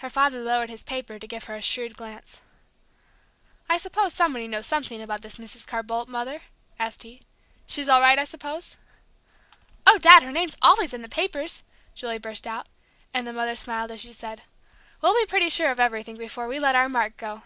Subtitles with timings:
[0.00, 2.42] Her father lowered his paper to give her a shrewd glance.
[3.66, 5.66] "I suppose somebody knows something about this Mrs.
[5.66, 6.42] Carr Boldt, Mother?"
[6.78, 7.22] asked he.
[7.66, 8.76] "She's all right, I suppose?"
[9.86, 11.64] "Oh, Dad, her name's always in the papers,"
[11.94, 12.66] Julie burst out;
[13.14, 14.42] and the mother smiled as she said,
[15.00, 17.42] "We'll be pretty sure of everything before we let our Mark go!"